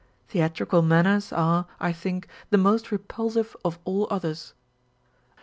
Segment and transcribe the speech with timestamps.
[0.29, 4.55] Theatrical manners are, I think, the most re pulsive of all others.